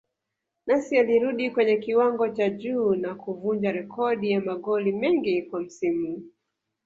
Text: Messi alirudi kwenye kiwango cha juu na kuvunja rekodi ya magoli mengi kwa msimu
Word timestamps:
Messi 0.67 0.97
alirudi 0.97 1.51
kwenye 1.51 1.77
kiwango 1.77 2.29
cha 2.29 2.49
juu 2.49 2.95
na 2.95 3.15
kuvunja 3.15 3.71
rekodi 3.71 4.31
ya 4.31 4.41
magoli 4.41 4.91
mengi 4.91 5.41
kwa 5.41 5.61
msimu 5.61 6.23